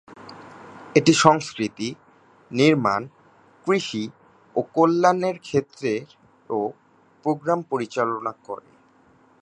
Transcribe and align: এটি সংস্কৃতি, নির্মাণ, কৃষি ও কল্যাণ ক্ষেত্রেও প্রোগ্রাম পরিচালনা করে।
এটি 0.95 1.13
সংস্কৃতি, 1.13 1.87
নির্মাণ, 2.51 3.01
কৃষি 3.67 4.03
ও 4.55 4.59
কল্যাণ 4.73 5.23
ক্ষেত্রেও 5.39 6.59
প্রোগ্রাম 7.25 7.59
পরিচালনা 7.63 8.31
করে। 8.47 8.69